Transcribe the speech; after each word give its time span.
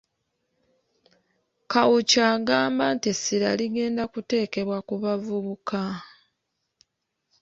Kawuki 1.71 2.19
agamba 2.33 2.85
nti 2.95 3.07
essira 3.13 3.49
ligenda 3.59 4.03
kuteekebwa 4.13 4.77
ku 4.87 4.95
bavubuka. 5.03 5.81